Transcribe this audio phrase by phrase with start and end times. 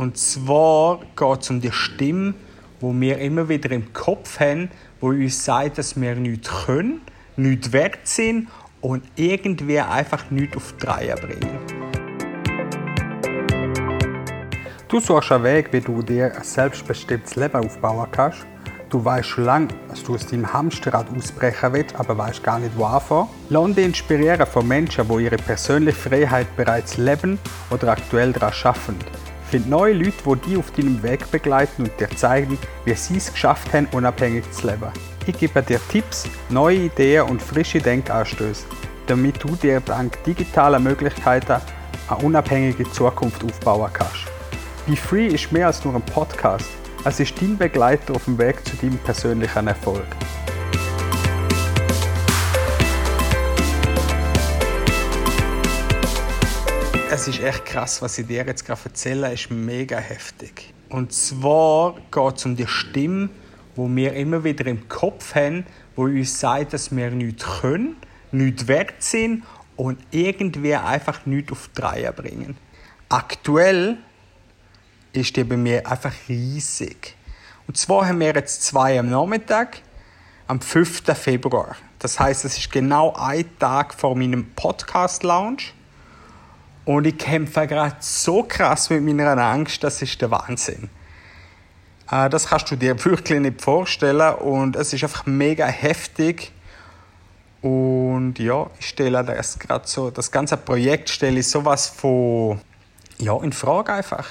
[0.00, 2.32] Und zwar geht es um die Stimme,
[2.80, 7.02] wo wir immer wieder im Kopf haben, wo uns sagt, dass wir nichts können,
[7.36, 8.48] nichts wert sind
[8.80, 11.58] und irgendwie einfach nichts auf die Reihe bringen.
[14.88, 18.46] Du suchst einen Weg, wie du dir ein selbstbestimmtes Leben aufbauen kannst.
[18.88, 22.74] Du weißt schon lange, dass du aus deinem Hamsterrad ausbrechen willst, aber weißt gar nicht,
[22.74, 23.28] wo anfangen.
[23.50, 27.38] Lass dich inspirieren von Menschen, die ihre persönliche Freiheit bereits leben
[27.70, 29.29] oder aktuell daran arbeiten.
[29.50, 33.32] Find neue Leute, die dich auf deinem Weg begleiten und dir zeigen, wie sie es
[33.32, 34.92] geschafft haben, unabhängig zu leben.
[35.26, 38.64] Ich gebe dir Tipps, neue Ideen und frische Denkanstöße,
[39.08, 41.60] damit du dir dank digitaler Möglichkeiten
[42.08, 44.26] eine unabhängige Zukunft aufbauen kannst.
[44.86, 46.70] Be Free ist mehr als nur ein Podcast.
[47.04, 50.06] Es ist dein Begleiter auf dem Weg zu deinem persönlichen Erfolg.
[57.12, 60.72] Es ist echt krass, was ich dir jetzt gerade erzähle, ist mega heftig.
[60.90, 63.30] Und zwar geht es um die Stimme,
[63.74, 65.66] wo wir immer wieder im Kopf haben,
[65.96, 67.96] wo uns sagt, dass wir nichts können,
[68.30, 69.42] nichts wert sind
[69.74, 72.56] und irgendwie einfach nichts auf die bringen.
[73.08, 73.96] Aktuell
[75.12, 77.16] ist die bei mir einfach riesig.
[77.66, 79.78] Und zwar haben wir jetzt zwei am Nachmittag,
[80.46, 81.02] am 5.
[81.18, 81.74] Februar.
[81.98, 85.72] Das heißt, es ist genau ein Tag vor meinem Podcast-Lounge.
[86.90, 90.90] Und ich kämpfe gerade so krass mit meiner Angst, das ist der Wahnsinn.
[92.10, 96.50] Äh, das kannst du dir wirklich nicht vorstellen und es ist einfach mega heftig.
[97.62, 102.60] Und ja, ich stelle das gerade so, das ganze Projekt stelle ich sowas von,
[103.18, 104.26] ja, in Frage einfach.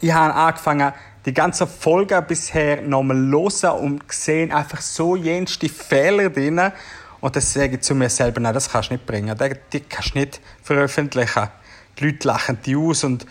[0.00, 0.92] Ich habe angefangen,
[1.26, 6.72] die ganze Folge bisher nochmal hören und gesehen einfach so jenste Fehler drin.
[7.20, 9.38] Und das sage ich zu mir selber, nein, das kannst du nicht bringen.
[9.72, 11.50] Die kannst du nicht veröffentlichen
[11.98, 13.26] die Leute lachen die aus und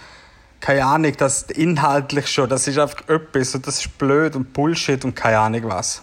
[0.60, 5.04] keine Ahnung, das inhaltlich schon, das ist einfach etwas und das ist blöd und Bullshit
[5.04, 6.02] und keine Ahnung was.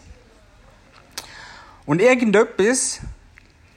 [1.86, 3.00] Und irgendetwas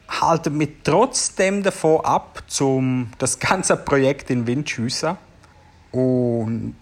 [0.09, 5.17] haltet mich trotzdem davon ab, zum das ganze Projekt in Wind schiessen.
[5.91, 6.75] Und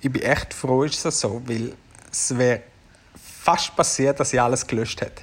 [0.00, 1.72] ich bin echt froh, ist das so, weil
[2.10, 2.62] es wäre
[3.42, 5.22] fast passiert, dass ich alles gelöscht hätte.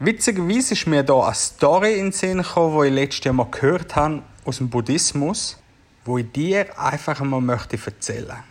[0.00, 3.46] Witzigerweise ist mir da eine Story in den Sinn gekommen, die ich letztes Jahr mal
[3.50, 5.58] gehört habe aus dem Buddhismus,
[6.04, 8.42] wo ich dir einfach einmal möchte erzählen.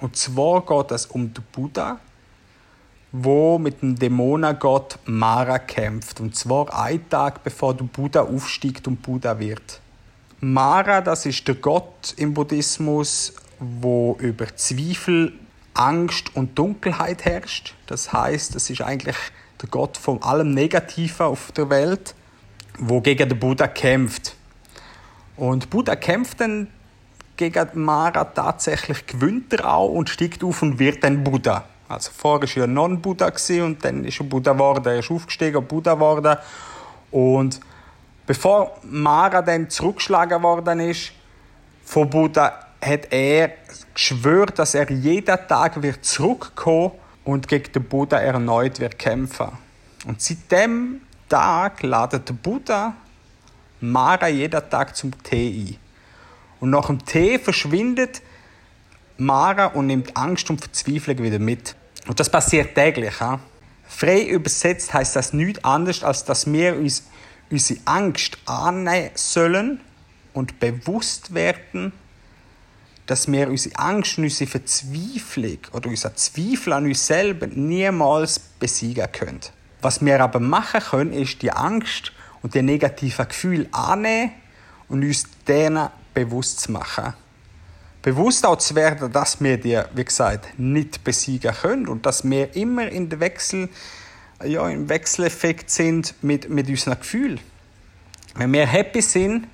[0.00, 2.00] Und zwar geht es um den Buddha,
[3.12, 6.20] wo mit dem Dämonengott Mara kämpft.
[6.20, 9.80] Und zwar einen Tag bevor der Buddha aufsteigt und Buddha wird.
[10.40, 15.34] Mara, das ist der Gott im Buddhismus, wo über Zweifel,
[15.74, 17.74] Angst und Dunkelheit herrscht.
[17.86, 19.16] Das heißt, es ist eigentlich
[19.60, 22.14] der Gott von allem Negativen auf der Welt,
[22.78, 24.34] wo gegen den Buddha kämpft.
[25.40, 26.68] Und Buddha kämpft dann
[27.38, 31.64] gegen Mara tatsächlich, gewinnt er auch und steigt auf und wird dann Buddha.
[31.88, 33.32] Also vorher war er Non-Buddha
[33.64, 36.36] und dann ist er Buddha geworden, er ist aufgestiegen, Buddha geworden.
[37.10, 37.58] Und
[38.26, 41.12] bevor Mara dann zurückgeschlagen worden ist
[41.86, 43.52] von Buddha, hat er
[43.94, 46.92] geschwört, dass er jeden Tag wird zurückkommen
[47.24, 49.48] und gegen den Buddha erneut wird kämpfen.
[50.06, 52.94] Und seit dem Tag ladet der Buddha
[53.80, 55.76] Mara jeden Tag zum Tee ein.
[56.60, 58.22] Und nach dem Tee verschwindet
[59.16, 61.74] Mara und nimmt Angst und Verzweiflung wieder mit.
[62.06, 63.20] Und das passiert täglich.
[63.20, 63.40] Ja?
[63.86, 67.04] Frei übersetzt heißt das nichts anderes, als dass wir uns
[67.50, 69.80] unsere Angst annehmen sollen
[70.32, 71.92] und bewusst werden,
[73.06, 79.10] dass wir unsere Angst und unsere Verzweiflung oder unser Zweifel an uns selber niemals besiegen
[79.10, 79.40] können.
[79.82, 84.32] Was wir aber machen können, ist die Angst und die negativen Gefühle annehmen
[84.88, 87.14] und uns denen bewusst zu machen.
[88.02, 92.54] Bewusst auch zu werden, dass wir die, wie gesagt, nicht besiegen können und dass wir
[92.56, 93.68] immer in der Wechsel,
[94.42, 97.40] ja, im Wechseleffekt sind mit, mit unseren Gefühlen.
[98.34, 99.46] Wenn wir happy sind,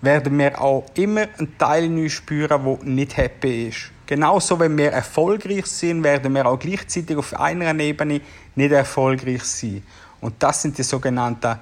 [0.00, 3.92] werden wir auch immer einen Teil in uns spüren, der nicht happy ist.
[4.06, 8.20] Genauso, wenn wir erfolgreich sind, werden wir auch gleichzeitig auf einer Ebene
[8.56, 9.84] nicht erfolgreich sein.
[10.22, 11.58] Und das sind die sogenannten,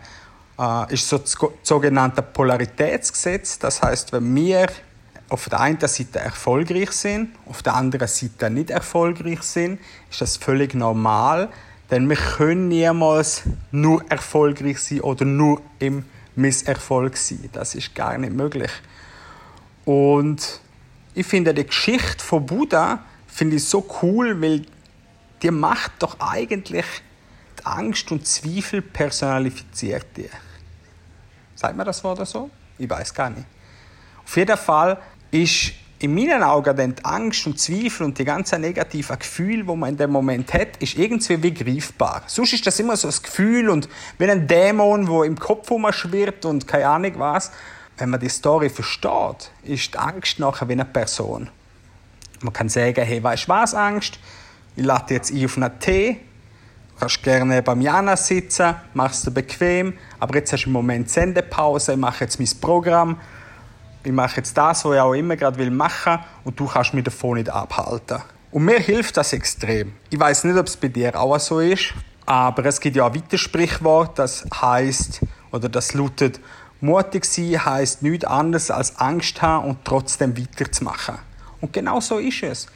[0.58, 3.58] äh, ist so das sogenannte Polaritätsgesetz.
[3.58, 4.66] Das heißt, wenn wir
[5.30, 9.80] auf der einen Seite erfolgreich sind, auf der anderen Seite nicht erfolgreich sind,
[10.10, 11.48] ist das völlig normal,
[11.90, 13.42] denn wir können niemals
[13.72, 16.04] nur erfolgreich sein oder nur im
[16.36, 17.48] Misserfolg sein.
[17.52, 18.70] Das ist gar nicht möglich.
[19.84, 20.60] Und
[21.14, 24.66] ich finde die Geschichte von Buddha finde ich so cool, weil
[25.42, 26.84] die macht doch eigentlich
[27.66, 30.30] Angst und Zweifel personalifiziert dir.
[31.54, 32.50] Sagt man das Wort so?
[32.78, 33.46] Ich weiß gar nicht.
[34.24, 34.98] Auf jeden Fall
[35.30, 39.76] ist in meinen Augen dann die Angst und Zweifel und die ganzen negativen Gefühle, die
[39.76, 42.22] man in dem Moment hat, ist irgendwie wie greifbar.
[42.26, 46.46] Sonst ist das immer so ein Gefühl und wie ein Dämon, wo im Kopf rumschwirrt
[46.46, 47.52] und keine Ahnung was.
[47.98, 51.50] Wenn man die Story versteht, ist die Angst nachher wie eine Person.
[52.40, 54.18] Man kann sagen, hey, weißt du was, Angst?
[54.76, 56.20] Ich lade jetzt ein auf einen Tee.
[57.00, 61.92] Kannst gerne beim Jana sitzen, machst du bequem, aber jetzt hast du im Moment Sendepause,
[61.92, 63.16] ich mache jetzt mein Programm
[64.02, 67.04] ich mache jetzt das, was ich auch immer gerade machen will und du kannst mich
[67.04, 68.22] davon nicht abhalten.
[68.50, 69.92] Und mir hilft das extrem.
[70.08, 71.92] Ich weiß nicht, ob es bei dir auch so ist,
[72.26, 75.20] aber es gibt ja ein weiteres Sprichwort, das heißt
[75.52, 76.40] oder das lautet,
[76.80, 81.16] mutig sein heißt nichts anderes als Angst haben und trotzdem weiterzumachen.
[81.60, 82.66] Und genau so ist es.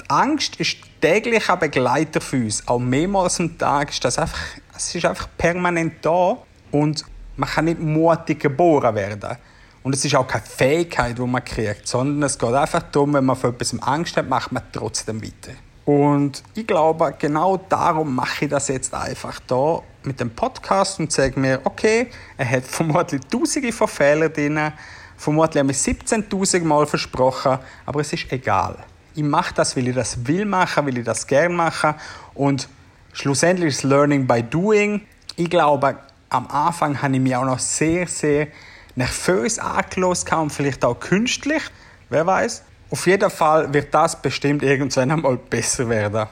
[0.00, 2.66] Die Angst ist täglicher Begleiter für uns.
[2.66, 4.40] Auch mehrmals am Tag ist das einfach,
[4.76, 6.38] es ist einfach permanent da
[6.70, 7.04] und
[7.36, 9.36] man kann nicht mutig geboren werden.
[9.82, 13.24] Und es ist auch keine Fähigkeit, die man kriegt, sondern es geht einfach darum, wenn
[13.24, 15.52] man vor etwas Angst hat, macht man trotzdem weiter.
[15.84, 21.10] Und ich glaube, genau darum mache ich das jetzt einfach da mit dem Podcast und
[21.10, 24.72] sage mir, okay, er hat vermutlich tausende von Fehlern drin,
[25.16, 28.76] vermutlich habe ich 17.000 Mal versprochen, aber es ist egal.
[29.18, 31.96] Ich mache das, weil ich das will machen, weil ich das gerne mache
[32.34, 32.68] und
[33.12, 35.00] schlussendlich ist Learning by Doing.
[35.34, 35.96] Ich glaube,
[36.28, 38.46] am Anfang habe ich mich auch noch sehr, sehr
[38.94, 41.64] nervös angelost und vielleicht auch künstlich.
[42.10, 42.62] Wer weiß?
[42.90, 46.28] Auf jeden Fall wird das bestimmt irgendwann einmal besser werden.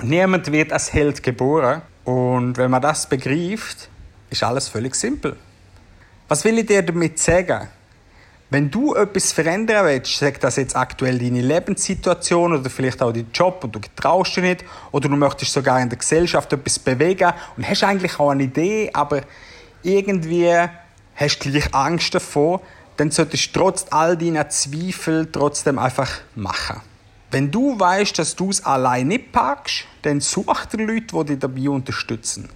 [0.00, 1.82] Niemand wird als Held geboren.
[2.04, 3.88] Und wenn man das begreift,
[4.30, 5.36] ist alles völlig simpel.
[6.28, 7.66] Was will ich dir damit sagen?
[8.52, 13.30] Wenn du etwas verändern willst, sag das jetzt aktuell deine Lebenssituation oder vielleicht auch deinen
[13.32, 17.32] Job und du traust dich nicht oder du möchtest sogar in der Gesellschaft etwas bewegen
[17.56, 19.20] und hast eigentlich auch eine Idee, aber
[19.84, 20.52] irgendwie
[21.14, 22.60] hast gleich Angst davor,
[22.96, 26.80] dann solltest du trotz all deiner Zweifel trotzdem einfach machen.
[27.30, 31.38] Wenn du weißt, dass du es allein nicht packst, dann such dir Leute, die dich
[31.38, 32.48] dabei unterstützen.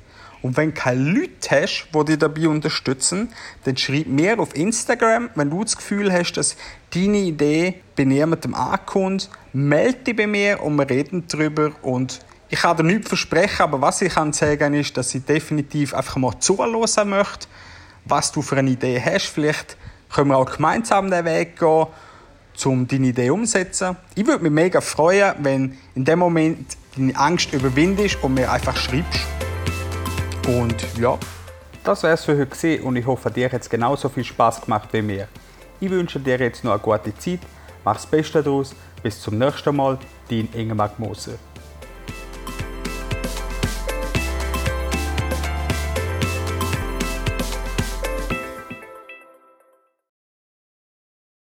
[0.44, 3.30] Und wenn du keine Leute hast, die dich dabei unterstützen,
[3.64, 6.56] dann schreib mir auf Instagram, wenn du das Gefühl hast, dass
[6.92, 12.20] deine Idee bei niemandem ankommt, melde dich bei mir und wir reden darüber und
[12.50, 16.16] ich kann dir nichts versprechen, aber was ich kann sagen ist, dass ich definitiv einfach
[16.16, 17.48] mal zuhören möchte
[18.04, 19.28] was du für eine Idee hast.
[19.28, 19.78] Vielleicht
[20.12, 21.86] können wir auch gemeinsam den Weg gehen,
[22.66, 23.96] um deine Idee umzusetzen.
[24.14, 28.76] Ich würde mich mega freuen, wenn in dem Moment deine Angst überwindest und mir einfach
[28.76, 29.20] schreibst.
[30.46, 31.18] Und ja,
[31.84, 34.60] das wäre es für heute gewesen und ich hoffe, dir hat es genauso viel Spaß
[34.60, 35.28] gemacht wie mir.
[35.80, 37.40] Ich wünsche dir jetzt noch eine gute Zeit,
[37.82, 39.98] mach das Beste daraus, bis zum nächsten Mal,
[40.28, 41.38] dein Ingemar Moser.